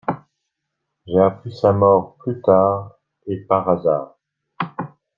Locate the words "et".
3.27-3.37